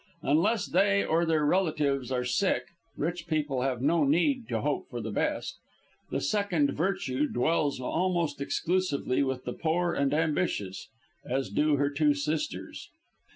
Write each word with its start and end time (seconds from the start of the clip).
Unless 0.23 0.69
they 0.69 1.05
or 1.05 1.25
their 1.27 1.45
relatives 1.45 2.11
are 2.11 2.23
sick, 2.25 2.63
rich 2.97 3.27
people 3.27 3.61
have 3.61 3.83
no 3.83 4.03
need 4.03 4.47
to 4.49 4.61
hope 4.61 4.89
for 4.89 4.99
the 4.99 5.11
best. 5.11 5.59
The 6.09 6.19
second 6.19 6.71
virtue 6.71 7.27
dwells 7.27 7.79
almost 7.79 8.41
exclusively 8.41 9.21
with 9.21 9.43
the 9.45 9.53
poor 9.53 9.93
and 9.93 10.11
ambitious, 10.11 10.89
as 11.23 11.51
do 11.51 11.75
her 11.75 11.91
two 11.91 12.15
sisters. 12.15 12.89